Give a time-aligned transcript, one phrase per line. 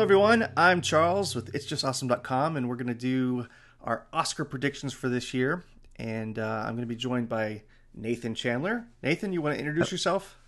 [0.00, 0.48] Hello, everyone.
[0.56, 3.46] I'm Charles with It'sJustAwesome.com, and we're going to do
[3.84, 5.62] our Oscar predictions for this year.
[5.96, 7.64] And uh, I'm going to be joined by
[7.94, 8.86] Nathan Chandler.
[9.02, 10.38] Nathan, you want to introduce yourself?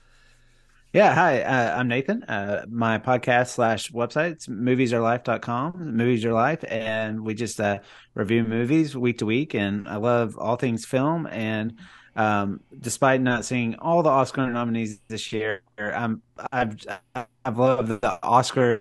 [0.94, 2.22] Yeah, hi, uh, I'm Nathan.
[2.22, 7.80] Uh, my podcast slash website, it's moviesarelife.com, Movies Are Life, and we just uh,
[8.14, 9.53] review movies week to week.
[9.53, 11.26] And I love all things film.
[11.26, 11.76] And
[12.16, 16.76] um, despite not seeing all the Oscar nominees this year, I'm, I've
[17.44, 18.80] I've loved the Oscars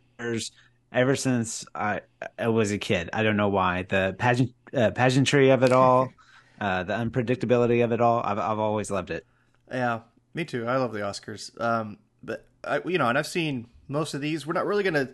[0.92, 2.02] ever since I,
[2.38, 3.10] I was a kid.
[3.14, 6.12] I don't know why the pageant uh, pageantry of it all,
[6.62, 8.22] uh, the unpredictability of it all.
[8.24, 9.26] I've I've always loved it.
[9.72, 10.02] Yeah,
[10.34, 10.68] me too.
[10.68, 11.60] I love the Oscars.
[11.62, 14.46] Um, but I, you know, and I've seen most of these.
[14.46, 15.10] We're not really gonna.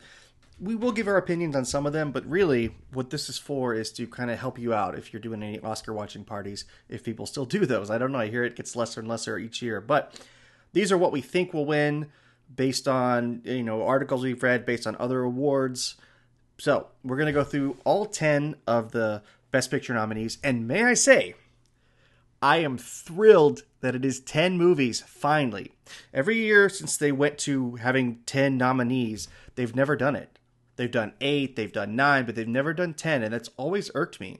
[0.59, 3.75] We will give our opinions on some of them, but really, what this is for
[3.75, 6.65] is to kind of help you out if you're doing any Oscar watching parties.
[6.89, 8.19] If people still do those, I don't know.
[8.19, 10.19] I hear it gets lesser and lesser each year, but
[10.73, 12.07] these are what we think will win
[12.55, 15.95] based on you know articles we've read, based on other awards.
[16.57, 20.95] So we're gonna go through all ten of the Best Picture nominees, and may I
[20.95, 21.35] say,
[22.41, 25.71] I am thrilled that it is 10 movies, finally.
[26.13, 30.36] Every year since they went to having 10 nominees, they've never done it.
[30.77, 34.19] They've done 8, they've done 9, but they've never done 10, and that's always irked
[34.19, 34.39] me.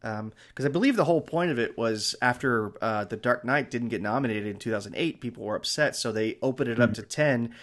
[0.00, 3.70] Because um, I believe the whole point of it was after uh, The Dark Knight
[3.70, 7.54] didn't get nominated in 2008, people were upset, so they opened it up to 10,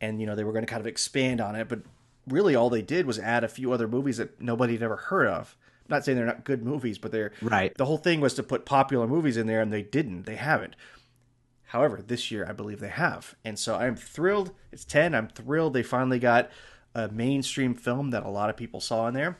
[0.00, 1.80] and, you know, they were going to kind of expand on it, but
[2.26, 5.26] really all they did was add a few other movies that nobody had ever heard
[5.26, 5.56] of
[5.88, 7.72] I'm not saying they're not good movies, but they're right.
[7.76, 10.24] The whole thing was to put popular movies in there, and they didn't.
[10.24, 10.74] They haven't.
[11.66, 14.50] However, this year I believe they have, and so I'm thrilled.
[14.72, 15.14] It's ten.
[15.14, 16.50] I'm thrilled they finally got
[16.96, 19.38] a mainstream film that a lot of people saw in there,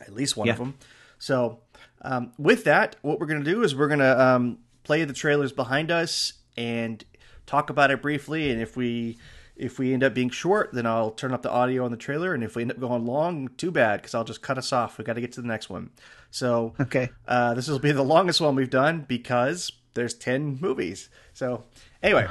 [0.00, 0.54] at least one yeah.
[0.54, 0.74] of them.
[1.18, 1.60] So,
[2.00, 5.90] um, with that, what we're gonna do is we're gonna um, play the trailers behind
[5.90, 7.04] us and
[7.44, 9.18] talk about it briefly, and if we
[9.56, 12.32] if we end up being short, then I'll turn up the audio on the trailer,
[12.32, 14.96] and if we end up going long, too bad, because I'll just cut us off.
[14.96, 15.90] We got to get to the next one.
[16.30, 21.10] So, okay, uh, this will be the longest one we've done because there's ten movies.
[21.34, 21.64] So,
[22.02, 22.26] anyway,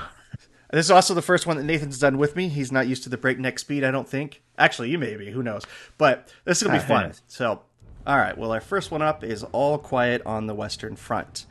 [0.72, 2.47] this is also the first one that Nathan's done with me.
[2.47, 4.41] He's not used to the breakneck speed, I don't think.
[4.57, 5.31] Actually, you may be.
[5.31, 5.63] Who knows?
[5.97, 7.13] But this is gonna be fun.
[7.28, 7.62] So,
[8.06, 8.38] all right.
[8.38, 11.46] Well, our first one up is All Quiet on the Western Front.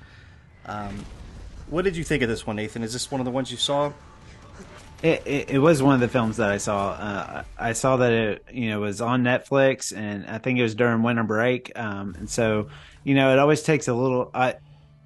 [0.66, 1.04] Um,
[1.68, 2.82] what did you think of this one, Nathan?
[2.82, 3.92] Is this one of the ones you saw?
[5.02, 6.90] It, it, it, was one of the films that I saw.
[6.90, 10.74] Uh, I saw that it you know was on Netflix, and I think it was
[10.74, 11.70] during winter break.
[11.78, 12.68] Um, and so,
[13.04, 14.30] you know, it always takes a little.
[14.34, 14.56] I,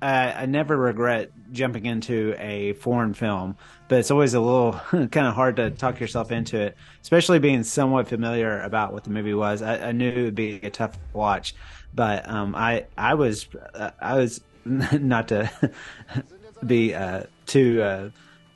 [0.02, 3.56] I, I never regret jumping into a foreign film,
[3.88, 7.62] but it's always a little kind of hard to talk yourself into it, especially being
[7.62, 9.62] somewhat familiar about what the movie was.
[9.62, 11.54] I, I knew it would be a tough watch,
[11.94, 15.50] but um, I I was uh, I was not to
[16.66, 18.10] be uh, too uh,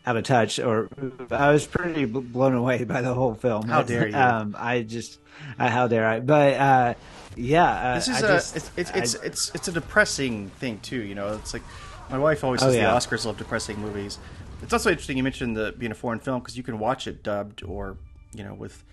[0.07, 0.89] out of touch, or
[1.31, 3.69] I was pretty blown away by the whole film.
[3.69, 4.17] How dare you?
[4.17, 5.19] Um, I just,
[5.59, 6.21] uh, how dare I?
[6.21, 6.95] But uh,
[7.37, 10.79] yeah, uh, this is I a just, it's it's, it's it's it's a depressing thing
[10.81, 11.03] too.
[11.03, 11.63] You know, it's like
[12.09, 12.91] my wife always says oh, yeah.
[12.91, 14.19] the Oscars love depressing movies.
[14.63, 17.23] It's also interesting you mentioned the being a foreign film because you can watch it
[17.23, 17.99] dubbed or
[18.33, 18.85] you know with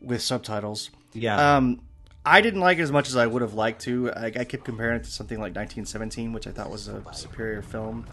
[0.00, 0.90] with subtitles.
[1.12, 1.56] Yeah.
[1.56, 1.82] Um,
[2.24, 4.12] I didn't like it as much as I would have liked to.
[4.12, 7.62] I, I kept comparing it to something like 1917, which I thought was a superior
[7.62, 8.06] film.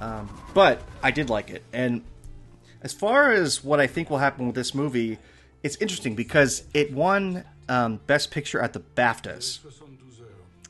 [0.00, 1.62] Um, but I did like it.
[1.72, 2.02] And
[2.82, 5.18] as far as what I think will happen with this movie,
[5.62, 9.60] it's interesting because it won um, Best Picture at the BAFTAs,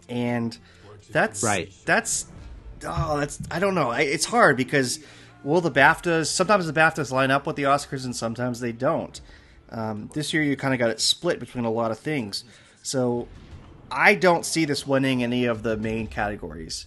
[0.08, 0.56] and
[1.10, 1.72] that's right.
[1.86, 2.26] That's
[2.84, 3.92] oh, that's I don't know.
[3.92, 4.98] It's hard because
[5.44, 9.20] will the BAFTAs sometimes the BAFTAs line up with the Oscars and sometimes they don't.
[9.70, 12.44] Um, this year you kind of got it split between a lot of things,
[12.82, 13.28] so
[13.90, 16.86] I don't see this winning any of the main categories.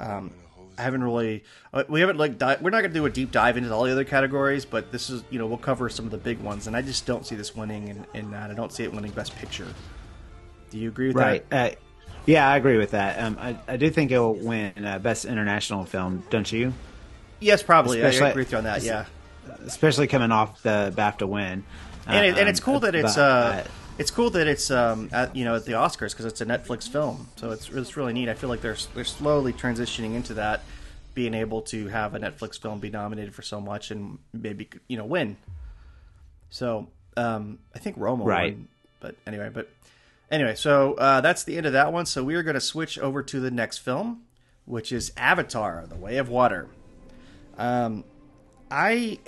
[0.00, 0.32] Um,
[0.78, 1.44] I haven't really.
[1.72, 2.38] Uh, we haven't like.
[2.38, 4.92] Di- we're not going to do a deep dive into all the other categories, but
[4.92, 7.26] this is you know we'll cover some of the big ones, and I just don't
[7.26, 8.50] see this winning in, in that.
[8.50, 9.66] I don't see it winning Best Picture.
[10.70, 11.48] Do you agree with right.
[11.50, 11.72] that?
[11.72, 11.76] Uh,
[12.26, 13.20] yeah, I agree with that.
[13.20, 16.72] Um, I, I do think it will win uh, Best International Film, don't you?
[17.40, 18.00] Yes, probably.
[18.00, 18.82] Especially, I agree with you on that.
[18.82, 19.06] Yeah,
[19.66, 21.64] especially coming off the BAFTA win.
[22.06, 23.16] And, it, and it's cool that it's.
[23.16, 23.64] But, uh,
[23.98, 26.88] it's cool that it's um, at you know at the Oscars because it's a Netflix
[26.88, 28.28] film, so it's it's really neat.
[28.28, 30.62] I feel like they're they're slowly transitioning into that,
[31.14, 34.96] being able to have a Netflix film be nominated for so much and maybe you
[34.96, 35.36] know win.
[36.50, 38.68] So um, I think Roma right, won,
[39.00, 39.70] but anyway, but
[40.30, 42.06] anyway, so uh, that's the end of that one.
[42.06, 44.22] So we are going to switch over to the next film,
[44.64, 46.68] which is Avatar: The Way of Water.
[47.58, 48.04] Um,
[48.70, 49.18] I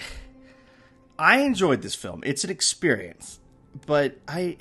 [1.19, 2.23] I enjoyed this film.
[2.25, 3.41] It's an experience
[3.87, 4.57] but I,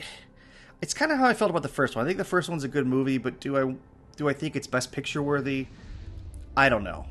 [0.82, 2.06] it's kind of how I felt about the first one.
[2.06, 3.76] I think the first one's a good movie, but do I
[4.16, 5.68] do I think it's best picture worthy?
[6.56, 7.06] I don't know.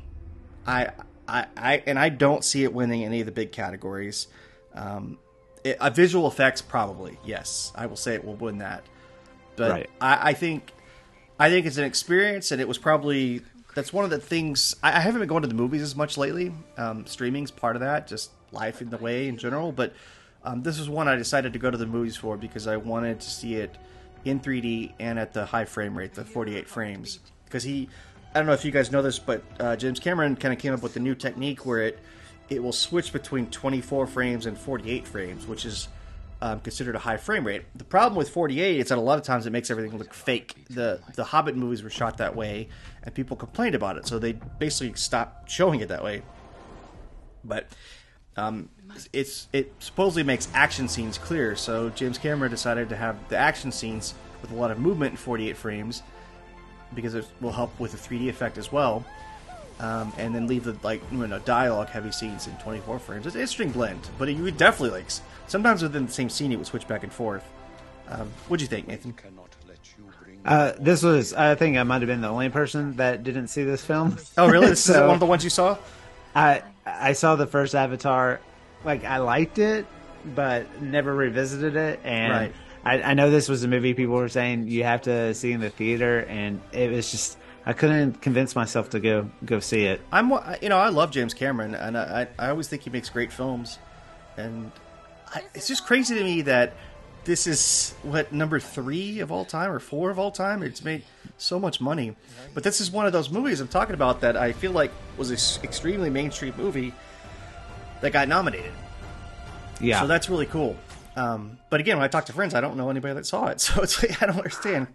[0.65, 0.91] I
[1.27, 4.27] I, I and I don't see it winning any of the big categories.
[4.73, 5.17] Um,
[5.63, 7.71] It, uh, visual effects, probably yes.
[7.75, 8.83] I will say it will win that.
[9.55, 9.89] But Right.
[10.01, 10.71] I, I think,
[11.39, 13.41] I think it's an experience, and it was probably
[13.75, 14.75] that's one of the things.
[14.83, 16.53] I, I haven't been going to the movies as much lately.
[16.77, 19.71] Um, streaming's part of that, just life in the way in general.
[19.71, 19.93] But
[20.45, 23.19] um, this is one I decided to go to the movies for because I wanted
[23.19, 23.77] to see it
[24.25, 27.19] in 3D and at the high frame rate, the 48 frames.
[27.45, 27.89] Because he,
[28.33, 30.73] I don't know if you guys know this, but uh, James Cameron kind of came
[30.73, 31.99] up with a new technique where it
[32.49, 35.87] it will switch between 24 frames and 48 frames, which is
[36.41, 37.63] um, considered a high frame rate.
[37.73, 40.55] The problem with 48 is that a lot of times it makes everything look fake.
[40.69, 42.67] The the Hobbit movies were shot that way,
[43.01, 46.21] and people complained about it, so they basically stopped showing it that way.
[47.45, 47.67] But
[48.37, 48.69] um,
[49.11, 51.55] it's it supposedly makes action scenes clear.
[51.55, 55.17] So James Cameron decided to have the action scenes with a lot of movement in
[55.17, 56.03] 48 frames
[56.93, 59.05] because it will help with the 3D effect as well.
[59.79, 63.25] Um, and then leave the like you know dialogue heavy scenes in 24 frames.
[63.25, 65.09] It's an interesting blend, but you would definitely like
[65.47, 67.43] sometimes within the same scene it would switch back and forth.
[68.07, 69.13] Um, what do you think, Nathan?
[70.45, 73.63] Uh, this was, I think, I might have been the only person that didn't see
[73.63, 74.17] this film.
[74.37, 74.67] Oh, really?
[74.67, 75.77] This is one of the ones you saw?
[76.35, 78.39] I I saw the first Avatar,
[78.83, 79.85] like I liked it,
[80.35, 81.99] but never revisited it.
[82.03, 82.55] And Right.
[82.85, 85.61] I, I know this was a movie people were saying you have to see in
[85.61, 90.01] the theater, and it was just I couldn't convince myself to go go see it.
[90.11, 90.31] I'm,
[90.61, 93.31] you know, I love James Cameron, and I, I I always think he makes great
[93.31, 93.79] films,
[94.35, 94.71] and
[95.33, 96.73] I, it's just crazy to me that
[97.25, 100.63] this is what number three of all time or four of all time.
[100.63, 101.03] It's made
[101.37, 102.15] so much money,
[102.53, 105.29] but this is one of those movies I'm talking about that I feel like was
[105.29, 106.93] an extremely mainstream movie
[108.01, 108.71] that got nominated.
[109.79, 110.77] Yeah, So that's really cool.
[111.15, 113.61] Um, but again, when I talk to friends, I don't know anybody that saw it,
[113.61, 114.87] so it's like I don't understand.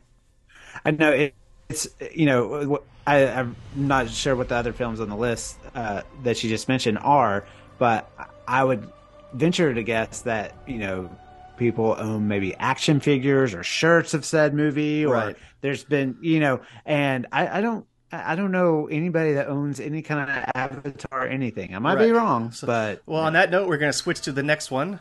[0.85, 1.35] I know it,
[1.69, 6.03] it's you know I, I'm not sure what the other films on the list uh,
[6.23, 7.47] that you just mentioned are,
[7.79, 8.11] but
[8.47, 8.91] I would
[9.33, 11.11] venture to guess that you know
[11.59, 15.37] people own maybe action figures or shirts of said movie, or Right.
[15.61, 17.85] there's been you know, and I, I don't.
[18.11, 21.75] I don't know anybody that owns any kind of avatar or anything.
[21.77, 24.33] I might be wrong, So- but Well, on that note, we're going to switch to
[24.33, 24.99] the next one,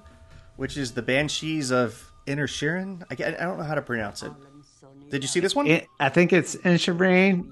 [0.57, 3.03] which is the Banshees of Inisherin.
[3.09, 4.33] I, I don't know how to pronounce it.
[5.09, 5.67] Did you see this one?
[5.67, 7.49] it, I think it's in Shabreen.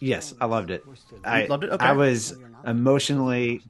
[0.00, 0.82] Yes, I loved it.
[1.22, 1.70] I loved it?
[1.70, 1.86] Okay.
[1.86, 2.34] I was
[2.66, 3.62] emotionally,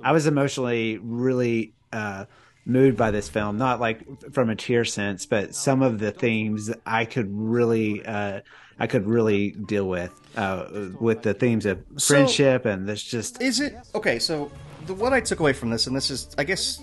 [0.00, 2.26] I was emotionally really uh,
[2.68, 3.58] moved by this film.
[3.58, 8.40] Not like from a tear sense, but some of the themes I could really, uh,
[8.78, 13.40] I could really deal with, uh, with the themes of So- friendship and this just.
[13.42, 14.18] Is it okay?
[14.18, 14.50] So
[14.86, 16.80] the what I took away from this, and this is, I guess,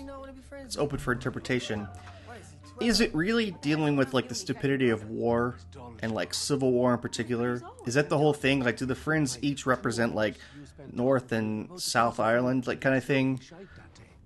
[0.64, 1.86] it's open for interpretation.
[2.78, 5.54] Is it really dealing with like the stupidity of war
[6.02, 7.62] and like civil war in particular?
[7.86, 8.62] Is that the whole thing?
[8.62, 10.34] Like, do the friends each represent like
[10.92, 13.40] North and South Ireland, like kind of thing?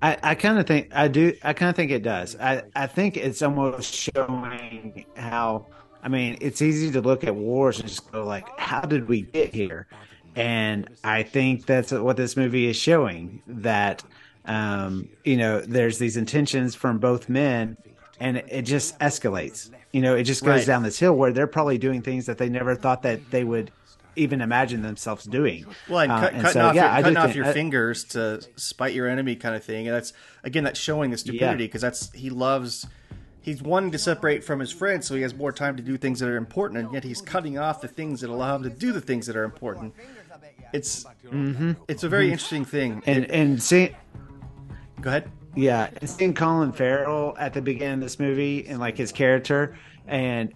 [0.03, 1.35] I, I kind of think I do.
[1.43, 2.37] I kind of think it does.
[2.37, 5.67] I, I think it's almost showing how.
[6.03, 9.23] I mean, it's easy to look at wars and just go like, "How did we
[9.23, 9.87] get here?"
[10.37, 13.43] And I think that's what this movie is showing.
[13.47, 14.03] That
[14.47, 17.77] um, you know, there's these intentions from both men,
[18.19, 19.71] and it, just escalates.
[19.93, 20.67] You know, it just goes Right.
[20.67, 23.71] down this hill where they're probably doing things that they never thought that they would
[24.17, 25.65] even imagine themselves doing.
[25.89, 28.05] Well, and, Uh, and cutting so, off, yeah, your, cutting off think- your I- fingers
[28.05, 29.87] to spite your enemy, kind of thing.
[29.89, 30.13] And that's
[30.45, 32.87] again that's showing the stupidity because that's he loves.
[33.43, 36.21] He's wanting to separate from his friends, so he has more time to do things
[36.21, 38.93] that are important, and yet he's cutting off the things that allow him to do
[38.93, 39.95] the things that are important.
[40.73, 41.07] It's
[41.89, 42.97] it's a very interesting thing.
[43.01, 43.11] Mm-hmm.
[43.11, 43.91] and and see.
[45.01, 45.31] Go ahead.
[45.57, 49.77] Yeah, seeing Colin Farrell at the beginning of this movie and like his character,
[50.07, 50.53] and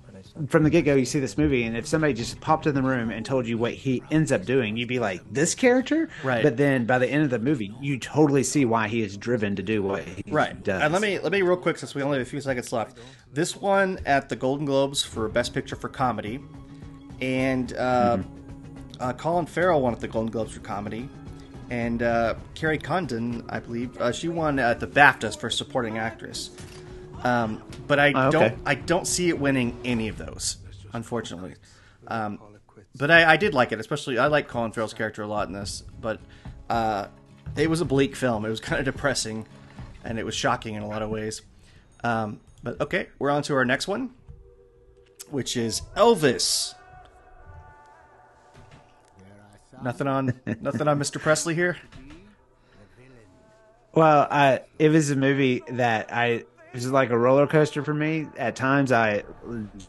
[0.49, 2.83] from the get go, you see this movie, and if somebody just popped in the
[2.83, 6.43] room and told you what he ends up doing, you'd be like, "This character," Right.
[6.43, 9.55] But then by the end of the movie, you totally see why he is driven
[9.57, 10.33] to do what he does.
[10.33, 10.64] Right.
[10.64, 10.83] does.
[10.83, 12.99] And let me let me real quick since we only have a few seconds left.
[13.33, 16.41] This one at the Golden Globes for Best Picture for Comedy,
[17.21, 18.19] and uh,
[18.99, 21.09] uh, Colin Farrell won at the Golden Globes for comedy,
[21.71, 26.50] and uh, Kerry Condon, I believe, uh, she won at the BAFTAs for supporting actress.
[27.25, 28.31] Um, but I Oh, okay.
[28.31, 30.59] don't I don't see it winning any of those,
[30.93, 31.54] unfortunately.
[32.07, 32.38] Um,
[32.97, 35.54] but I, I did like it, especially I like Colin Farrell's character a lot in
[35.54, 35.83] this.
[36.00, 36.21] But
[36.69, 37.07] uh,
[37.57, 38.45] it was a bleak film.
[38.45, 39.47] It was kind of depressing,
[40.04, 41.40] and it was shocking in a lot of ways.
[42.04, 44.11] Um, but okay, we're on to our next one,
[45.31, 46.75] which is Elvis.
[49.83, 51.21] Nothing on nothing on Mr.
[51.21, 51.76] Presley here.
[53.93, 58.26] Well, I, it was a movie that I was like a roller coaster for me.
[58.37, 59.23] At times, I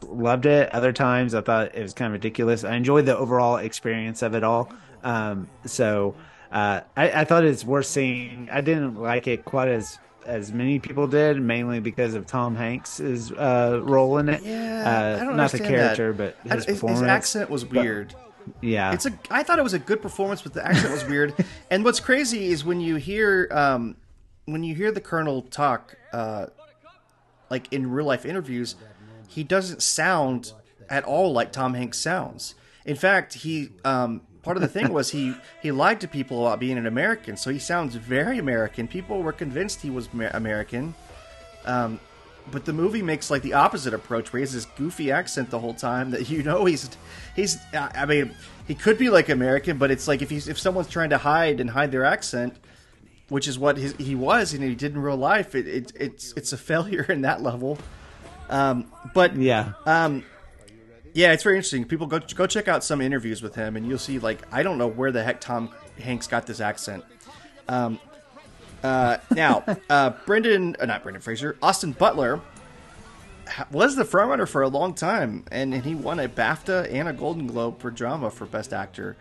[0.04, 0.74] loved it.
[0.74, 2.64] Other times, I thought it was kind of ridiculous.
[2.64, 4.72] I enjoyed the overall experience of it all.
[5.04, 6.16] Um, so
[6.52, 8.50] uh, I, I thought it's worth seeing.
[8.52, 13.00] I didn't like it quite as as many people did, mainly because of Tom Hanks'
[13.00, 14.42] uh, role in it.
[14.44, 16.38] Yeah, uh, I don't not the character, that.
[16.44, 17.02] but his his, performance.
[17.02, 18.16] his accent was weird.
[18.62, 19.12] yeah, It's a.
[19.30, 21.34] I thought it was a good performance, but the accent was weird.
[21.70, 23.98] and what's crazy is when you hear um,
[24.46, 26.48] when you hear the colonel talk, uh,
[27.56, 28.76] like in real life interviews,
[29.30, 30.52] he doesn't sound
[30.90, 32.54] at all like Tom Hanks sounds.
[32.86, 36.60] In fact, he um, part of the thing was he he lied to people about
[36.60, 38.90] being an American, so he sounds very American.
[38.90, 40.94] People were convinced he was American.
[41.64, 42.00] Um,
[42.52, 45.60] but the movie makes like the opposite approach, where he has this goofy accent the
[45.60, 46.90] whole time that you know he's
[47.38, 47.58] he's.
[47.74, 48.36] I mean,
[48.68, 51.62] he could be like American, but it's like if he's if someone's trying to hide
[51.62, 52.58] and hide their accent,
[53.30, 56.34] which is what his, he was and he did in real life, it, it it's
[56.34, 57.78] it's a failure in that level.
[58.50, 59.74] Um, but yeah.
[59.86, 60.24] um,
[61.14, 61.86] yeah, it's very interesting.
[61.86, 64.78] People go go check out some interviews with him, and you'll see like I don't
[64.78, 67.06] know where the heck Tom Hanks got this accent.
[67.68, 68.00] Um,
[68.84, 72.42] uh, now, uh, Brendan, uh, not Brendan Fraser, Austin Butler
[73.72, 77.14] was the frontrunner for a long time, and, and he won a BAFTA and a
[77.14, 79.16] Golden Globe for drama for Best Actor.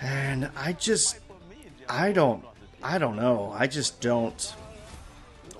[0.00, 1.18] And I just,
[1.88, 2.44] I don't,
[2.84, 3.52] I don't know.
[3.56, 4.54] I just don't.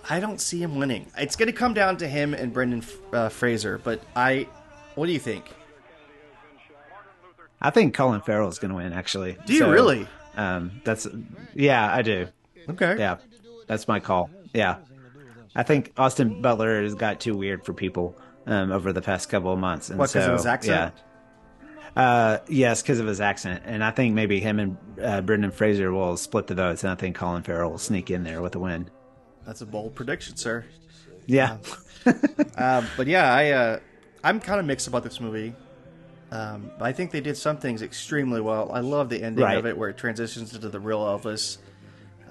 [0.08, 1.10] I don't see him winning.
[1.16, 4.46] It's going to come down to him and Brendan uh, Fraser, but I.
[4.94, 5.50] What do you think?
[7.60, 8.92] I think Colin Farrell is going to win.
[8.92, 10.06] Actually, Do you really?
[10.36, 11.06] Um, that's
[11.54, 12.28] yeah, I do.
[12.68, 12.96] Okay.
[12.98, 13.16] Yeah,
[13.66, 14.28] that's my call.
[14.52, 14.76] Yeah,
[15.56, 18.14] I think Austin Butler has got too weird for people
[18.46, 19.88] um, over the past couple of months.
[19.88, 20.92] And What, 'cause of so, his accent?
[20.96, 21.02] Yeah.
[21.96, 25.92] Uh, yes, because of his accent, and I think maybe him and uh, Brendan Fraser
[25.92, 28.58] will split the votes, and I think Colin Farrell will sneak in there with a
[28.58, 28.90] win.
[29.46, 30.64] That's a bold prediction, sir.
[31.26, 31.58] Yeah,
[32.56, 33.78] Um, but yeah, I uh,
[34.24, 35.54] I'm kind of mixed about this movie.
[36.32, 38.72] Um, I think they did some things extremely well.
[38.72, 39.56] I love the ending Right.
[39.56, 41.58] of it where it transitions into the real Elvis.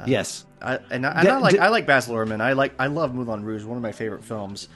[0.05, 2.41] yes, I, and I, and I Did- like did- I like Baz Luhrmann.
[2.41, 4.67] I like I love Moulin Rouge, one of my favorite films.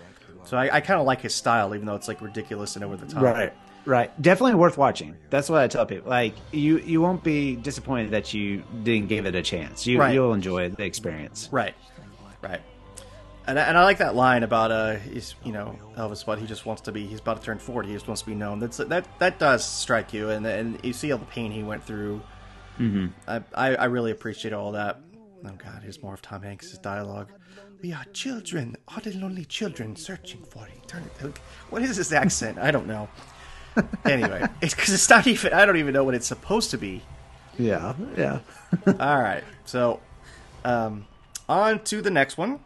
[0.47, 2.95] So I, I kind of like his style, even though it's like ridiculous and over
[2.95, 3.21] the top.
[3.21, 3.53] right,
[3.85, 4.21] right.
[4.21, 5.15] Definitely worth watching.
[5.29, 6.09] That's what I tell people.
[6.09, 9.85] Like you, you won't be disappointed that you didn't give it a chance.
[9.85, 10.13] You, Right.
[10.13, 11.49] you'll enjoy the experience.
[11.51, 11.75] Right,
[12.41, 12.61] right.
[13.45, 16.45] And I, and I like that line about uh, he's you know Elvis, what he
[16.45, 17.05] just wants to be.
[17.05, 17.89] He's about to turn forty.
[17.89, 18.59] He just wants to be known.
[18.59, 21.83] That's that that does strike you, and and you see all the pain he went
[21.83, 22.21] through.
[22.77, 23.07] Mm-hmm.
[23.27, 24.99] I, I I really appreciate all that.
[25.45, 27.29] Oh God, here's more of Tom Hanks' dialogue.
[27.81, 31.39] We are children, odd and lonely children, searching for eternity.
[31.69, 32.57] What is this accent?
[32.57, 33.07] I don't know.
[34.05, 35.53] Anyway, it's because it's not even.
[35.53, 37.03] I don't even know what it's supposed to be.
[37.59, 38.39] Yeah, yeah.
[38.87, 39.43] All right.
[39.65, 39.99] So,
[40.65, 41.05] um,
[41.47, 42.59] on to the next one,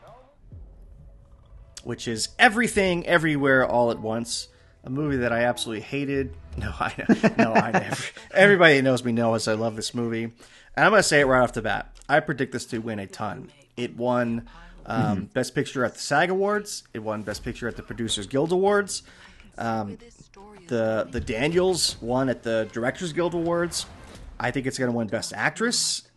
[1.83, 4.47] which is Everything Everywhere All at Once,
[4.85, 6.33] a movie that I absolutely hated.
[6.55, 6.93] No, I
[7.37, 8.03] no, I never.
[8.33, 10.33] Everybody that knows me knows I love this movie, and
[10.77, 11.93] I'm gonna say it right off the bat.
[12.07, 13.51] I predict this to win a ton.
[13.75, 14.47] It won
[14.85, 16.83] um, Best Picture at the SAG Awards.
[16.93, 19.03] It won Best Picture at the Producers Guild Awards.
[19.57, 19.97] Um,
[20.67, 23.85] the the Daniels won at the Directors Guild Awards.
[24.39, 26.09] I think it's going to win Best Actress,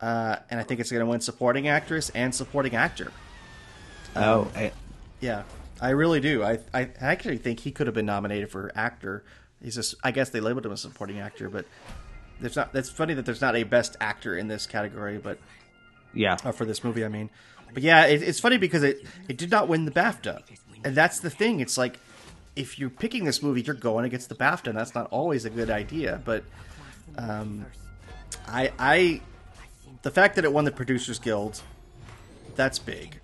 [0.00, 3.12] uh, and I think it's going to win Supporting Actress and Supporting Actor.
[4.14, 4.70] Oh, eh,
[5.20, 5.44] Yeah,
[5.80, 6.42] I really do.
[6.42, 9.24] I I actually think he could have been nominated for actor.
[9.62, 11.64] He's just I guess they labeled him a supporting actor, but
[12.40, 12.72] there's not.
[12.72, 15.38] That's funny that there's not a Best Actor in this category, but
[16.12, 16.36] yeah.
[16.44, 17.30] uh, for this movie, I mean.
[17.74, 20.42] But yeah, it, it's funny because it it did not win the BAFTA,
[20.84, 21.60] and that's the thing.
[21.60, 21.98] It's like
[22.54, 25.50] if you're picking this movie, you're going against the BAFTA, and that's not always a
[25.50, 26.22] good idea.
[26.24, 26.44] But
[27.18, 27.66] um,
[28.48, 29.20] I I
[30.02, 31.60] the fact that it won the Producers Guild,
[32.54, 33.20] that's big,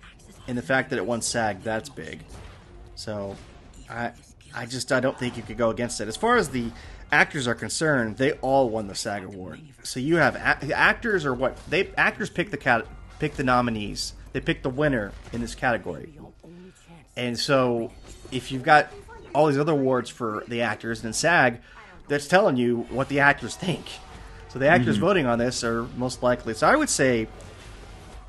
[0.47, 2.19] and the fact that it won SAG, that's big.
[2.95, 3.35] So
[3.89, 4.11] I
[4.53, 6.07] I just I don't think you could go against it.
[6.07, 6.71] As far as the
[7.11, 9.61] actors are concerned, they all won the SAG award.
[9.83, 12.85] So you have a- actors are what they actors pick the cat
[13.23, 14.13] pick the nominees.
[14.33, 16.13] They pick the winner in this category.
[17.15, 17.91] And so
[18.31, 18.89] if you've got
[19.33, 21.59] all these other awards for the actors and SAG,
[22.09, 23.85] that's telling you what the actors think.
[24.49, 26.53] So the actors voting on this are most likely.
[26.53, 27.27] So I would say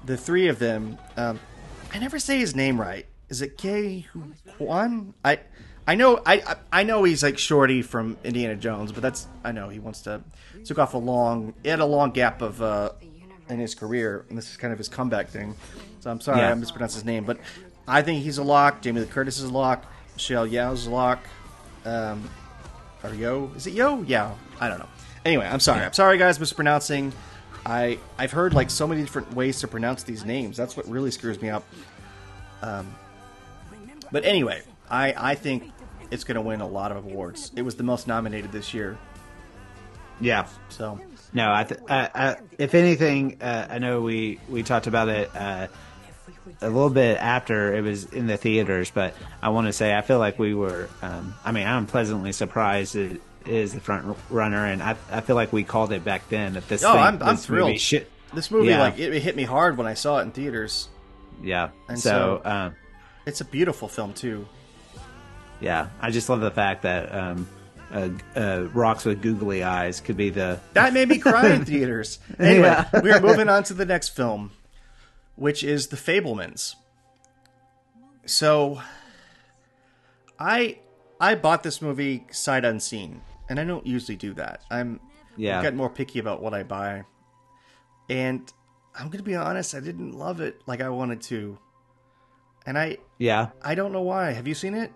[0.04, 0.96] the three of them.
[1.16, 1.40] Um,
[1.92, 3.06] I never say his name right.
[3.28, 4.06] Is it Kei
[4.58, 5.12] Kwan?
[5.24, 5.40] I
[5.88, 9.50] I know I I- I know he's like Shorty from Indiana Jones, but that's I
[9.52, 10.22] know he wants to
[10.64, 12.90] took off a long he had a long gap of uh,
[13.48, 15.54] in his career, and this is kind of his comeback thing.
[16.00, 16.50] So I'm sorry Yeah.
[16.50, 17.38] I mispronounced his name, but
[17.86, 18.80] I think he's a lock.
[18.82, 19.84] Jamie Lee Curtis is a lock.
[20.14, 21.20] Michelle Yeoh's a lock.
[21.84, 22.28] Um,
[23.02, 23.50] or Yo?
[23.56, 24.02] Is it Yo?
[24.02, 24.88] Yeah, I don't know.
[25.24, 25.82] Anyway, I'm sorry.
[25.82, 27.12] I'm sorry, guys, mispronouncing.
[27.66, 30.56] I I've heard like so many different ways to pronounce these names.
[30.56, 31.64] That's what really screws me up.
[32.62, 32.94] Um,
[34.12, 35.70] but anyway, I I think
[36.10, 37.50] it's going to win a lot of awards.
[37.56, 38.98] It was the most nominated this year.
[40.20, 40.46] Yeah.
[40.68, 41.00] So
[41.34, 45.30] No, I, th- I, I if anything, uh, I know we we talked about it
[45.34, 45.66] uh,
[46.62, 50.00] a little bit after it was in the theaters, but I want to say I
[50.02, 50.88] feel like we were.
[51.02, 55.36] Um, I mean, I'm pleasantly surprised it is the front runner, and I, I feel
[55.36, 56.54] like we called it back then.
[56.54, 57.80] That this, Oh, thing, I'm- I'm this movie thrilled.
[57.80, 58.80] should- This movie, Yeah.
[58.80, 60.88] like, it, it hit me hard when I saw it in theaters.
[61.42, 61.68] yeah.
[61.88, 62.74] And so, so- um,
[63.26, 64.46] It's a beautiful film too.
[65.60, 67.48] yeah, I just love the fact that um,
[67.94, 72.18] uh, uh, rocks with googly eyes could be the That made me cry in theaters.
[72.38, 73.00] Anyway, Yeah.
[73.00, 74.50] we are moving on to the next film,
[75.36, 76.74] which is The Fabelmans.
[78.26, 78.80] So,
[80.38, 80.78] I
[81.20, 84.62] I bought this movie sight unseen, and I don't usually do that.
[84.70, 85.00] I'm
[85.36, 85.58] Yeah.
[85.58, 87.04] I've gotten more picky about what I buy,
[88.10, 88.50] and
[88.98, 91.58] I'm gonna be honest, I didn't love it like I wanted to,
[92.66, 93.48] and I yeah.
[93.62, 94.32] I don't know why.
[94.32, 94.92] Have you seen it?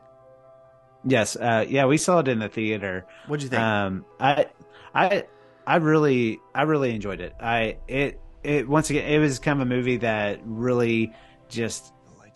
[1.09, 3.07] Yes, uh, yeah, we saw it in the theater.
[3.27, 3.62] What'd you think?
[3.62, 4.47] Um, I,
[4.95, 5.25] I,
[5.67, 7.35] I really, I really enjoyed it.
[7.41, 11.12] I, it, it once again, it was kind of a movie that really
[11.49, 11.93] just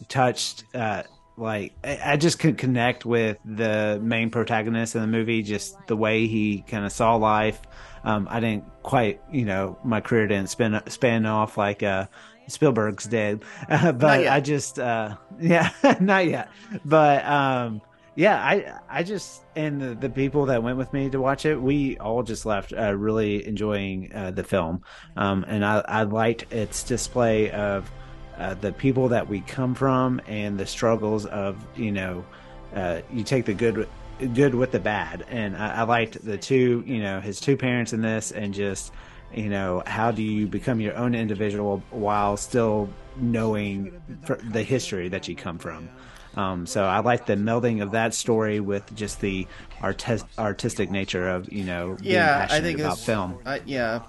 [0.09, 0.65] touched.
[0.75, 1.03] Uh,
[1.37, 5.97] like I I just could connect with the main protagonist in the movie, just the
[5.97, 7.61] way he kind of saw life.
[8.05, 12.07] Um, I didn't quite, you know, my career didn't spin span off like uh,
[12.49, 14.27] Spielberg's did, uh, but.
[14.27, 16.51] I just, uh, yeah, not yet.
[16.85, 17.81] But um,
[18.15, 21.61] yeah, I, I just and the, the people that went with me to watch it,
[21.61, 24.83] we all just left uh, really enjoying uh, the film,
[25.17, 27.91] um, and I, I liked its display of
[28.37, 32.25] uh, the people that we come from and the struggles of you know
[32.75, 33.89] uh, you take the good
[34.35, 35.25] good with the bad.
[35.31, 38.93] And I, I liked the two you know his two parents in this and just
[39.35, 44.03] you know how do you become your own individual while still knowing
[44.51, 45.89] the history that you come from
[46.37, 49.47] um, so I like the melding of that story with just the
[49.81, 54.01] artis- artistic nature of you know being yeah, I passionate think about film I, yeah,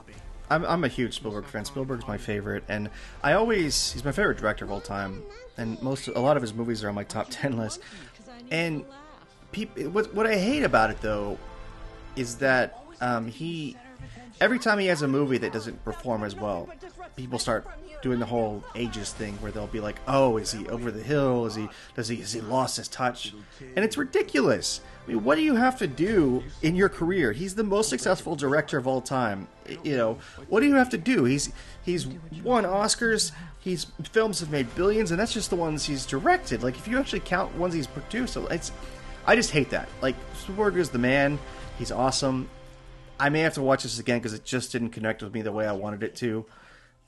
[0.49, 1.65] I'm I'm a huge Spielberg fan.
[1.65, 2.89] Spielberg's my favorite, and
[3.23, 5.23] I always he's my favorite director of all time.
[5.57, 7.79] And most a lot of his movies are on my top ten list.
[8.51, 8.85] And
[9.51, 11.37] people, what what I hate about it though
[12.15, 13.75] is that um, he
[14.41, 16.69] every time he has a movie that doesn't perform as well,
[17.15, 17.65] people start
[18.03, 21.45] doing the whole ages thing where they'll be like, "Oh, is he over the hill?
[21.47, 23.33] Is he does he has he lost his touch?"
[23.75, 24.81] And it's ridiculous.
[25.03, 27.31] I mean, what do you have to do in your career?
[27.31, 29.47] He's the most successful director of all time.
[29.83, 30.17] You know,
[30.49, 31.23] what do you have to do?
[31.23, 31.51] He's
[31.83, 32.05] he's
[32.43, 33.31] won Oscars.
[33.59, 36.61] He's films have made billions, and that's just the ones he's directed.
[36.61, 38.71] Like if you actually count ones he's produced, it's
[39.25, 39.87] I just hate that.
[40.01, 41.39] Like Spielberg is the man.
[41.79, 42.49] He's awesome.
[43.19, 45.51] I may have to watch this again because it just didn't connect with me the
[45.51, 46.45] way I wanted it to.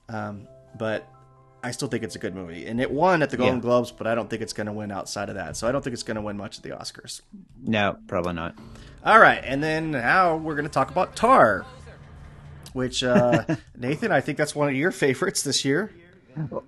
[0.08, 1.08] Um, but
[1.64, 3.62] I still think it's a good movie, and it won at the Golden Yeah.
[3.62, 3.92] Globes.
[3.92, 5.58] But I don't think it's going to win outside of that.
[5.58, 7.22] So I don't think it's going to win much of the Oscars.
[7.64, 8.56] no probably not
[9.04, 11.66] All right, and then now we're going to talk about Tar,
[12.74, 13.44] which uh,
[13.78, 15.92] Nathan, I think that's one of your favorites this year.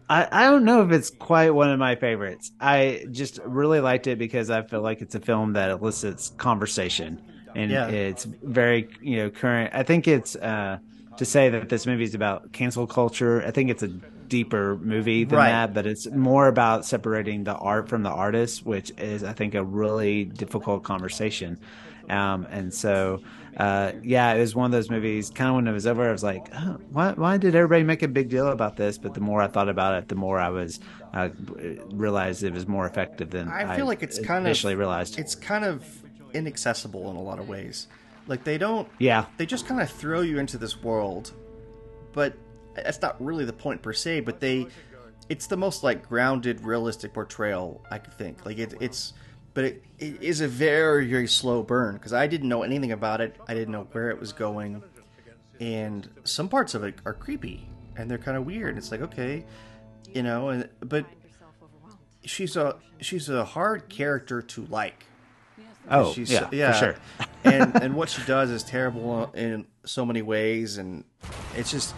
[0.09, 2.51] I, I don't know if it's quite one of my favorites.
[2.61, 7.21] I just really liked it because I feel like it's a film that elicits conversation
[7.53, 7.87] and Yeah.
[7.89, 9.71] it's very you know current.
[9.73, 10.77] I think it's uh,
[11.17, 13.43] to say that this movie is about cancel culture.
[13.45, 15.49] I think it's a deeper movie than Right.
[15.51, 19.55] that, but it's more about separating the art from the artist, which is I think
[19.55, 21.59] a really difficult conversation.
[22.09, 23.21] Um, and so,
[23.57, 25.29] uh, yeah, it was one of those movies.
[25.29, 27.11] Kind of when it was over, I was like, oh, "Why?
[27.13, 29.95] Why did everybody make a big deal about this?" But the more I thought about
[29.95, 30.79] it, the more I was
[31.13, 31.29] uh,
[31.91, 35.19] realized it was more effective than I feel like it's kind initially of realized.
[35.19, 35.83] It's kind of
[36.33, 37.87] inaccessible in a lot of ways.
[38.27, 38.87] Like they don't.
[38.99, 41.31] Yeah, They just kind of throw you into this world,
[42.13, 42.33] but
[42.75, 44.21] that's not really the point per se.
[44.21, 44.67] But they,
[45.29, 48.45] it's the most like grounded, realistic portrayal I could think.
[48.45, 49.13] Like it, it's,
[49.53, 53.21] but it, it is a very very slow burn because I didn't know anything about
[53.21, 53.35] it.
[53.47, 54.83] I didn't know where it was going,
[55.59, 58.77] and some parts of it are creepy and they're kind of weird.
[58.77, 59.45] It's like okay,
[60.13, 61.05] you know, and but
[62.23, 65.05] she's a she's a hard character to like.
[65.89, 66.95] Oh She's yeah, yeah, for sure.
[67.43, 71.03] and and what she does is terrible in so many ways, and
[71.55, 71.95] it's just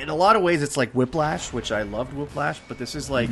[0.00, 3.10] in a lot of ways it's like Whiplash, which I loved Whiplash, but this is
[3.10, 3.30] like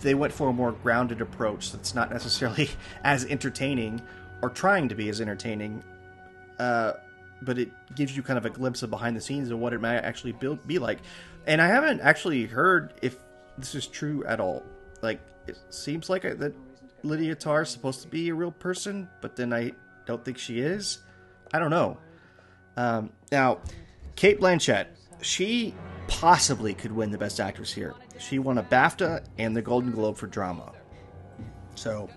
[0.00, 2.70] they went for a more grounded approach that's not necessarily
[3.04, 4.00] as entertaining
[4.42, 5.82] or trying to be as entertaining.
[6.58, 6.92] Uh,
[7.42, 9.80] but it gives you kind of a glimpse of behind the scenes of what it
[9.80, 11.00] might actually build, be like.
[11.46, 13.16] And I haven't actually heard if
[13.58, 14.62] this is true at all.
[15.02, 16.54] Like, it seems like I, that
[17.04, 19.72] Lydia Tár supposed to be a real person, but then I
[20.06, 20.98] don't think she is.
[21.52, 21.98] I don't know.
[22.76, 23.58] Um, now,
[24.16, 24.86] Cate Blanchett,
[25.22, 25.74] she
[26.08, 27.94] possibly could win the Best Actress here.
[28.18, 30.72] She won a BAFTA and the Golden Globe for drama.
[31.74, 32.08] So,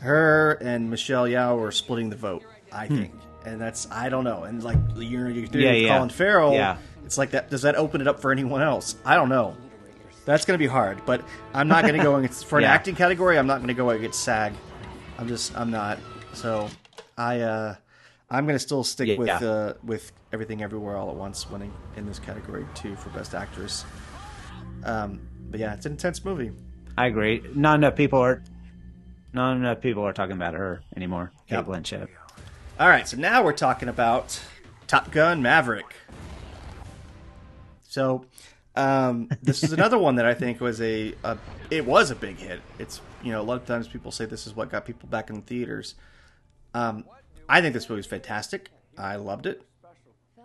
[0.00, 3.12] her and Michelle Yao are splitting the vote, I think.
[3.44, 4.44] And that's I don't know.
[4.44, 5.58] And like you're, you're Hmm.
[5.58, 5.96] Yeah, with yeah.
[5.96, 6.76] Colin Farrell, Yeah.
[7.04, 7.50] it's like that.
[7.50, 8.96] Does that open it up for anyone else?
[9.04, 9.56] I don't know.
[10.24, 12.72] That's going to be hard, but I'm not going to go against for an Yeah.
[12.72, 13.38] acting category.
[13.38, 14.52] I'm not going to go against SAG.
[15.18, 15.98] I'm just I'm not.
[16.32, 16.68] So
[17.18, 17.74] I uh,
[18.30, 19.16] I'm going to still stick Yeah.
[19.16, 23.34] with uh, with everything everywhere all at once winning in this category too for best
[23.34, 23.84] actress.
[24.84, 26.52] Um, but yeah, it's an intense movie.
[26.96, 27.42] I agree.
[27.54, 28.42] Not enough people are.
[29.32, 31.32] Not enough people are talking about her anymore.
[31.48, 31.66] Cate Yep.
[31.66, 32.08] Blanchett.
[32.78, 34.38] All right, so now we're talking about
[34.86, 35.94] Top Gun Maverick.
[37.88, 38.24] So,
[38.74, 41.38] um, this is another one that I think was a, a
[41.70, 42.60] it was a big hit.
[42.78, 45.30] It's you know a lot of times people say this is what got people back
[45.30, 45.94] in the theaters.
[46.74, 47.04] Um,
[47.48, 48.70] I think this movie is fantastic.
[48.96, 49.62] I loved it,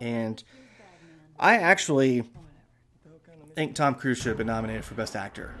[0.00, 0.42] and
[1.38, 2.24] I actually
[3.54, 5.54] think Tom Cruise should have been nominated for Best Actor.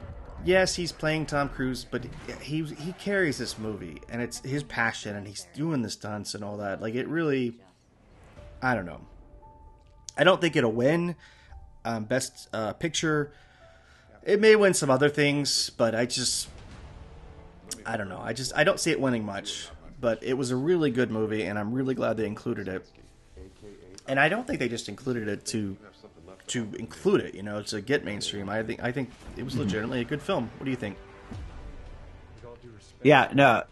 [0.44, 2.06] Yes, he's playing Tom Cruise, but
[2.40, 6.44] he he carries this movie, and it's his passion, and he's doing the stunts and
[6.44, 6.82] all that.
[6.82, 7.56] Like it really,
[8.62, 9.00] I don't know.
[10.16, 11.16] I don't think it'll win
[11.88, 13.32] um, Best uh, Picture.
[14.22, 16.48] It may win some other things, but I just,
[17.86, 18.20] I don't know.
[18.22, 19.68] I just I don't see it winning much.
[20.00, 22.88] But it was a really good movie, and I'm really glad they included it.
[24.06, 25.76] And I don't think they just included it to
[26.48, 28.48] to include it, you know, to get mainstream.
[28.48, 30.50] I think I think it was legitimately a good film.
[30.58, 30.96] What do you think?
[33.02, 33.64] Yeah, no,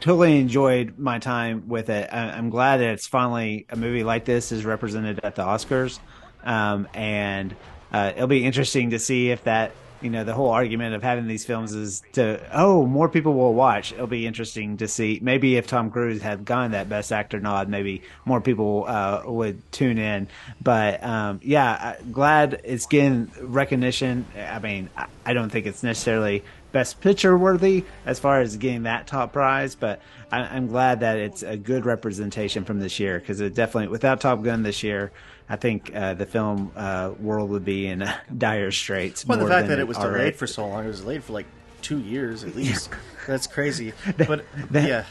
[0.00, 2.08] totally enjoyed my time with it.
[2.12, 6.00] I, I'm glad that it's finally a movie like this is represented at the Oscars,
[6.44, 7.54] um, and
[7.92, 9.72] uh, it'll be interesting to see if that
[10.04, 13.54] you know the whole argument of having these films is to oh more people will
[13.54, 13.92] watch.
[13.92, 17.68] It'll be interesting to see maybe if Tom Cruise had gotten that Best Actor nod,
[17.68, 20.28] maybe more people uh, would tune in.
[20.62, 24.26] But um, yeah, glad it's getting recognition.
[24.36, 29.06] I mean, I- don't think it's necessarily best picture worthy as far as getting that
[29.06, 33.40] top prize, but I, I'm glad that it's a good representation from this year because
[33.40, 35.12] it definitely without Top Gun this year,
[35.48, 39.26] I think uh, the film uh, world would be in dire straits.
[39.26, 41.22] Well, the fact than that it was already- delayed for so long, it was delayed
[41.24, 41.46] for like
[41.82, 42.90] two years at least.
[43.26, 43.92] That's crazy.
[44.16, 45.04] But yeah,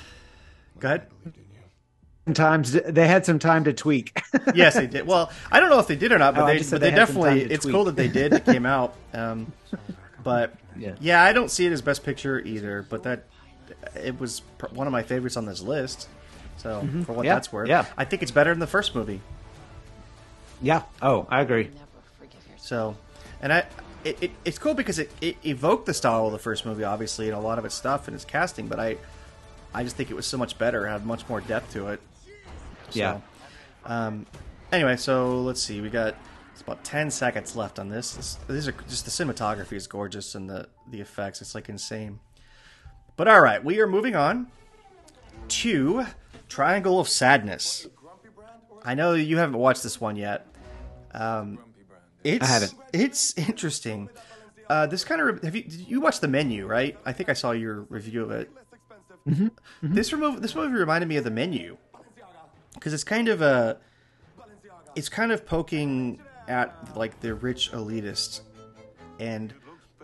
[0.79, 1.07] go ahead.
[2.25, 4.21] Sometimes they had some time to tweak.
[4.55, 5.05] Yes, they did.
[5.05, 6.91] Well, I don't know if they did or not, but Oh, they, but they, they
[6.91, 7.47] had some time definitely.
[7.49, 7.73] to It's tweak.
[7.75, 8.31] cool that they did.
[8.31, 8.95] It came out.
[9.13, 9.51] Um,
[10.23, 10.95] but Yeah.
[11.01, 11.21] yeah.
[11.21, 12.85] I don't see it as best picture either.
[12.89, 13.25] But that
[14.01, 16.07] it was pr- one of my favorites on this list.
[16.57, 17.23] So for what Mm-hmm.
[17.25, 17.85] Yeah, that's worth, yeah.
[17.97, 19.19] I think it's better than the first movie.
[20.63, 20.81] Yeah.
[21.01, 21.69] Oh, I agree.
[22.57, 22.95] So,
[23.41, 23.65] and I,
[24.03, 27.27] it, it, it's cool because it, it evoked the style of the first movie, obviously,
[27.27, 28.67] and a lot of its stuff and its casting.
[28.67, 28.97] But I,
[29.73, 32.01] I just think it was so much better, had much more depth to it.
[32.89, 33.19] So, Yeah.
[33.85, 34.25] Um,
[34.71, 35.81] anyway, so let's see.
[35.81, 36.15] We got
[36.53, 38.13] it's about ten seconds left on this.
[38.13, 38.37] this.
[38.47, 41.41] These are just the cinematography is gorgeous and the the effects.
[41.41, 42.19] It's like insane.
[43.17, 44.47] But all right, we are moving on
[45.49, 46.05] to
[46.47, 47.87] Triangle of Sadness.
[48.85, 50.45] I know you haven't watched this one yet.
[51.13, 51.59] Um,
[52.23, 52.75] it's, I haven't.
[52.93, 54.09] It's interesting.
[54.69, 56.97] Uh, this kind of have you did you watch the menu right?
[57.05, 58.51] I think I saw your review of it.
[59.27, 59.93] Mm-hmm.
[59.93, 61.77] This remove this movie reminded me of the menu
[62.73, 63.77] because it's kind of a
[64.95, 68.41] it's kind of poking at like the rich elitist
[69.19, 69.53] and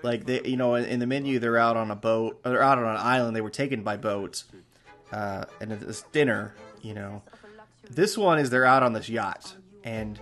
[0.04, 2.63] like they you know in, in the menu they're out on a boat or they're
[2.63, 4.45] out on an island they were taken by boats
[5.12, 7.22] uh, and at this dinner you know
[7.89, 10.19] this one is they're out on this yacht and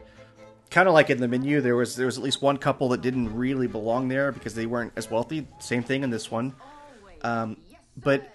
[0.69, 3.01] kind of like in the menu there was there was at least one couple that
[3.01, 5.47] didn't really belong there because they weren't as wealthy.
[5.59, 6.53] Same thing in this one.
[7.21, 7.57] Um,
[7.95, 8.33] but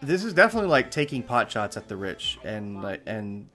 [0.00, 3.48] this is definitely like taking pot shots at the rich and and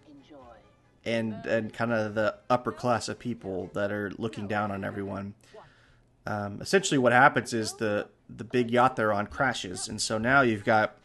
[1.05, 5.33] and and kind of the upper class of people that are looking down on everyone.
[6.25, 10.41] Um, essentially, what happens is the the big yacht they're on crashes, and so now
[10.41, 10.97] you've got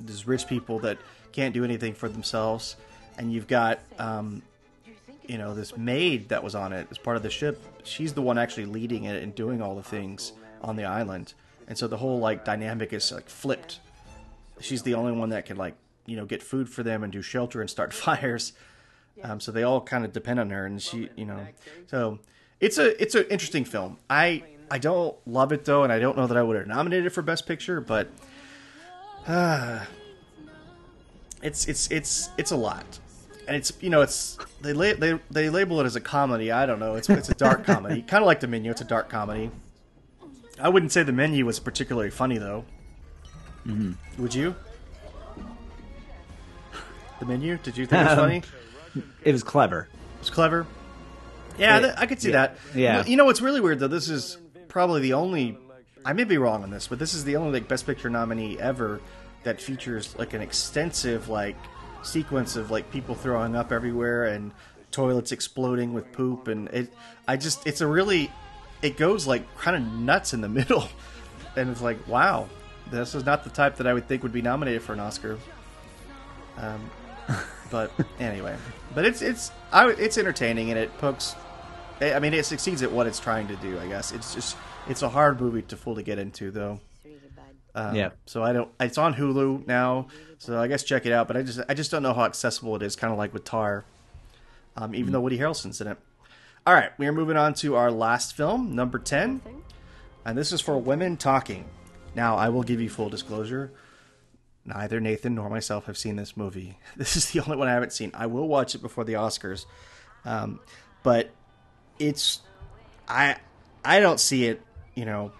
[0.00, 0.98] these rich people that
[1.32, 2.76] can't do anything for themselves,
[3.18, 4.42] and you've got um,
[5.28, 7.62] you know this maid that was on it as part of the ship.
[7.84, 11.34] She's the one actually leading it and doing all the things on the island,
[11.68, 13.80] and so the whole like dynamic is like flipped.
[14.60, 15.74] She's the only one that can like
[16.06, 18.52] you know get food for them and do shelter and start fires.
[19.22, 21.46] Um, so they all kind of depend on her, and she, you know,
[21.86, 22.18] so
[22.60, 23.98] it's a it's an interesting film.
[24.10, 27.06] I I don't love it though, and I don't know that I would have nominated
[27.06, 28.08] it for Best Picture, but
[29.26, 29.84] uh,
[31.42, 32.98] it's it's it's it's a lot,
[33.46, 36.50] and it's you know it's they la- they they label it as a comedy.
[36.52, 36.94] I don't know.
[36.96, 38.70] It's it's a dark comedy, kind of like the menu.
[38.70, 39.50] It's a dark comedy.
[40.60, 42.64] I wouldn't say the menu was particularly funny though.
[43.66, 44.22] Mm-hmm.
[44.22, 44.54] Would you?
[47.20, 47.58] The menu?
[47.62, 48.42] Did you think it was Um, funny?
[49.22, 49.88] It was clever.
[50.20, 50.66] It's clever.
[51.58, 52.56] Yeah, Yeah, th- I could see yeah, that.
[52.74, 53.04] yeah.
[53.06, 53.88] You know what's really weird though?
[53.88, 55.58] This is probably the only.
[56.04, 58.58] I may be wrong on this, but this is the only like Best Picture nominee
[58.60, 59.00] ever
[59.44, 61.56] that features like an extensive like
[62.02, 64.52] sequence of like people throwing up everywhere and
[64.90, 66.92] toilets exploding with poop and it.
[67.28, 68.30] I just it's a really
[68.82, 70.88] it goes like kind of nuts in the middle,
[71.56, 72.48] and it's like, wow,
[72.90, 75.38] this is not the type that I would think would be nominated for an Oscar.
[76.56, 76.90] Um,
[77.70, 78.56] but anyway,
[78.94, 81.34] but it's it's I, it's entertaining and it pokes.
[82.00, 83.78] I mean, it succeeds at what it's trying to do.
[83.78, 84.56] I guess it's just
[84.88, 86.80] it's a hard movie to fully get into though.
[87.76, 88.10] Um, Yeah.
[88.24, 88.70] So I don't.
[88.80, 90.08] It's on Hulu now,
[90.38, 91.28] so I guess check it out.
[91.28, 92.96] But I just I just don't know how accessible it is.
[92.96, 93.84] Kind of like with Tar,
[94.76, 95.98] um, even though Woody Harrelson's in it.
[96.66, 99.42] All right, we are moving on to our last film, number ten,
[100.24, 101.66] and this is for women talking.
[102.14, 103.70] Now I will give you full disclosure.
[104.64, 106.78] Neither Nathan nor myself have seen this movie.
[106.96, 108.10] This is the only one I haven't seen.
[108.14, 109.66] I will watch it before the Oscars,
[110.24, 110.60] um,
[111.02, 111.30] but
[111.98, 112.40] it's
[113.06, 113.36] I
[113.84, 114.62] I don't see it.
[114.94, 115.32] You know,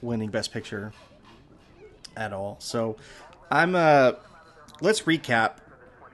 [0.00, 0.92] winning Best Picture
[2.16, 2.56] at all.
[2.60, 2.96] So
[3.50, 4.12] I'm uh
[4.80, 5.56] let's recap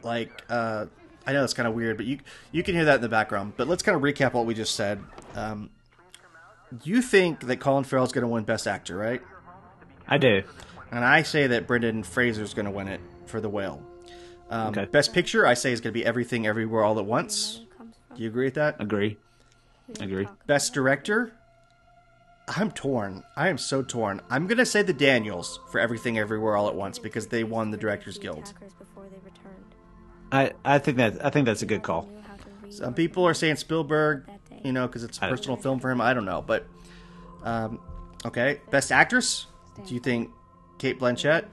[0.03, 0.87] like uh
[1.27, 2.19] I know that's kind of weird, but you
[2.53, 3.55] you can hear that in the background.
[3.57, 5.03] But let's kind of recap what we just said.
[5.35, 5.71] Um
[6.83, 9.23] you think that Colin Farrell's going to win Best Actor, right?
[10.07, 10.43] I do.
[10.91, 13.83] And I say that Brendan Fraser's going to win it for The Whale.
[14.51, 14.85] Um, Okay.
[14.87, 17.63] Best Picture, I say is going to be Everything Everywhere All at Once.
[18.15, 18.81] Do you agree with that?
[18.81, 19.17] Agree.
[20.01, 20.29] Agree.
[20.47, 21.33] Best Director,
[22.57, 23.23] I'm torn.
[23.37, 24.21] I am so torn.
[24.31, 27.71] I'm going to say the Daniels for Everything Everywhere All at Once because they won
[27.71, 28.53] the Directors Guild.
[30.31, 32.09] I, I think that I think that's a good call.
[32.71, 34.25] Some people are saying Spielberg,
[34.63, 36.01] you know, because it's a personal film for him.
[36.01, 36.67] I don't know, but
[37.43, 37.81] um,
[38.27, 38.61] okay.
[38.71, 39.47] Best actress?
[39.87, 40.31] Do you think
[40.79, 41.47] Cate Blanchett?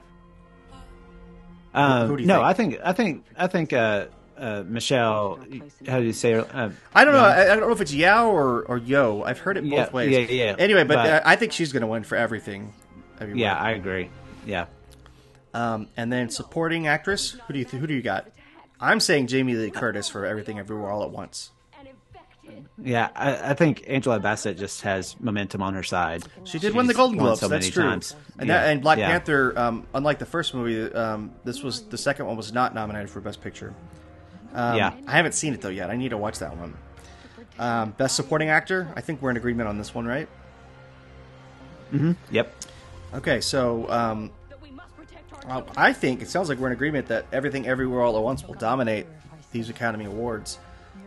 [1.72, 2.44] Um, who do you no, think?
[2.44, 4.06] I think I think I think uh,
[4.38, 5.38] uh, Michelle.
[5.86, 6.32] How do you say?
[6.32, 6.46] her?
[6.52, 7.20] Uh, I don't know.
[7.20, 7.24] Yeoh?
[7.24, 9.22] I, I don't know if it's Yao or, or Yo.
[9.22, 10.10] I've heard it both Yeah, ways.
[10.10, 10.56] yeah, yeah.
[10.58, 12.72] Anyway, but, But- uh, I think she's going to win for everything.
[13.20, 13.40] everywhere.
[13.40, 14.10] yeah, I agree.
[14.46, 14.66] Yeah,
[15.54, 17.32] Um, and then supporting actress.
[17.46, 18.28] Who do you th- who do you got?
[18.80, 21.50] I'm saying Jamie Lee Curtis for Everything Everywhere All at Once.
[22.78, 23.08] yeah.
[23.16, 26.22] I, I think Angela Bassett just has momentum on her side.
[26.44, 27.40] She did win the Golden Globes.
[27.40, 27.82] so that's many true.
[27.84, 28.14] times.
[28.38, 29.08] And Yeah, that, and Black yeah.
[29.10, 33.10] Panther, um, unlike the first movie, um, this was the second one was not nominated
[33.10, 33.74] for Best Picture.
[34.56, 34.92] Um, Yeah.
[35.06, 35.90] I haven't seen it though yet.
[35.90, 36.74] I need to watch that one.
[37.58, 38.88] Um, Best Supporting Actor.
[38.96, 40.28] I think we're in agreement on this one, right?
[42.30, 42.52] Yep.
[43.14, 44.30] Okay, so um,
[45.76, 48.54] I think it sounds like we're in agreement that Everything Everywhere All at Once will
[48.54, 49.06] dominate
[49.52, 50.58] these Academy Awards,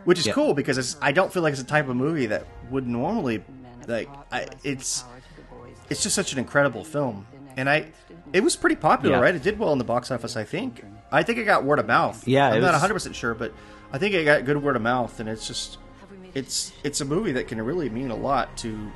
[0.05, 0.33] which is Yeah.
[0.33, 3.43] cool because it's, I don't feel like it's a type of movie that would normally
[3.87, 4.09] like.
[4.31, 5.03] I, it's
[5.89, 7.87] it's just such an incredible film, and I
[8.33, 9.21] it was pretty popular, Yeah.
[9.21, 9.35] right?
[9.35, 10.83] It did well in the box office, I think.
[11.11, 12.27] I think it got word of mouth.
[12.27, 13.53] Yeah, I'm not 100 percent sure, but
[13.91, 15.77] I think it got good word of mouth, and it's just
[16.35, 18.91] it's it's a movie that can really mean a lot to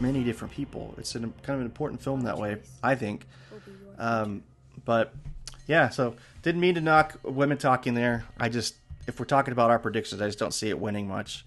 [0.00, 0.94] many different people.
[0.98, 3.26] It's an, kind of an important film that way, I think.
[3.98, 4.44] Um,
[4.84, 5.12] but
[5.66, 8.24] yeah, so didn't mean to knock women talking there.
[8.38, 8.76] I just,
[9.08, 11.44] if we're talking about our predictions, I just don't see it winning much.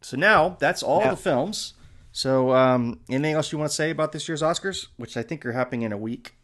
[0.00, 1.10] So now that's all Yeah.
[1.10, 1.74] the films.
[2.12, 5.44] So um, anything else you want to say about this year's Oscars, which I think
[5.44, 6.34] are happening in a week?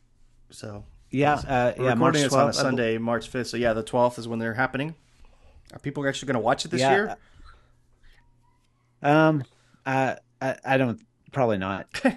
[0.50, 1.34] So Yeah.
[1.34, 1.94] Uh, yeah.
[1.94, 3.46] March recording this on a Sunday, March fifth.
[3.48, 4.94] So yeah, the twelfth is when they're happening.
[5.72, 6.90] Are people actually going to watch it this Yeah.
[6.94, 7.16] year?
[9.02, 9.44] Um.
[9.84, 11.00] I, I I don't.
[11.32, 11.86] Probably not.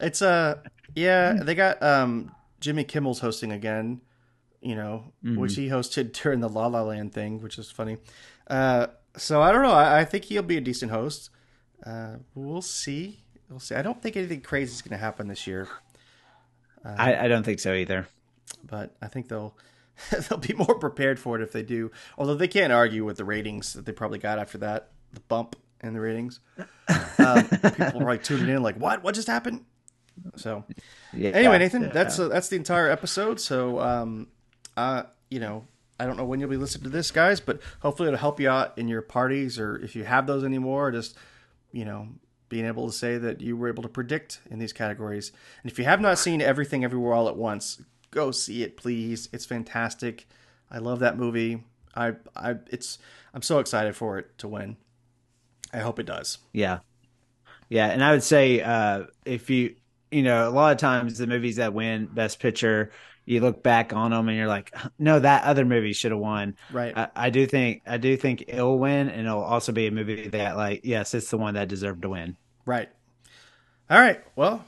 [0.00, 0.60] It's uh
[0.94, 4.00] yeah, they got um Jimmy Kimmel's hosting again,
[4.60, 7.96] you know, which he hosted during the La La Land thing, which is funny.
[8.46, 11.30] Uh so I don't know, I, I think he'll be a decent host.
[11.84, 13.24] Uh we'll see.
[13.50, 13.74] We'll see.
[13.74, 15.66] I don't think anything crazy is gonna happen this year,
[16.96, 18.06] I, I don't think so either.
[18.64, 19.56] but I think they'll
[20.28, 21.90] they'll be more prepared for it if they do.
[22.16, 25.56] Although they can't argue with the ratings that they probably got after that, the bump
[25.82, 26.40] in the ratings.
[27.18, 29.02] Um, people are probably tuning in like, what?
[29.02, 29.64] What just happened?
[30.36, 30.64] So
[31.12, 31.30] Yeah.
[31.30, 31.88] anyway, Nathan, Yeah.
[31.92, 33.40] that's uh, that's the entire episode.
[33.40, 34.28] So, um,
[34.76, 35.64] uh, you know,
[36.00, 38.48] I don't know when you'll be listening to this, guys, but hopefully it'll help you
[38.48, 41.16] out in your parties, or if you have those anymore, just
[41.72, 42.08] you know,
[42.48, 45.32] being able to say that you were able to predict in these categories.
[45.62, 49.28] And if you have not seen Everything Everywhere All at Once, go see it, please.
[49.32, 50.26] It's fantastic.
[50.70, 51.64] I love that movie.
[51.94, 52.98] I, I, it's,
[53.34, 54.76] I'm so excited for it to win.
[55.72, 56.38] I hope it does.
[56.52, 56.78] Yeah.
[57.68, 59.74] Yeah, and I would say uh, if you
[60.10, 62.90] you know a lot of times the movies that win Best Picture,
[63.28, 66.56] you look back on them and you're like, no, that other movie should have won.
[66.72, 66.96] Right.
[66.96, 70.28] I, I do think I do think it'll win, and it'll also be a movie
[70.28, 72.36] that like yes, it's the one that deserved to win.
[72.64, 72.88] Right.
[73.90, 74.22] All right.
[74.34, 74.64] Well,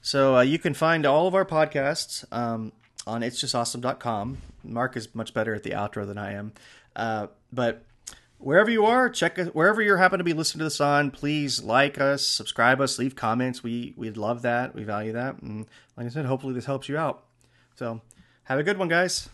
[0.00, 2.72] so uh, you can find all of our podcasts um,
[3.06, 4.38] on itsjustawesome.com.
[4.64, 6.52] Mark is much better at the outro than I am.
[6.96, 7.84] Uh, but
[8.38, 12.00] wherever you are, check wherever you happen to be listening to this on, please like
[12.00, 13.62] us, subscribe us, leave comments.
[13.62, 14.74] We we'd love that.
[14.74, 15.42] We value that.
[15.42, 17.24] And like I said, hopefully this helps you out.
[17.78, 18.00] So
[18.42, 19.28] have a good one, guys.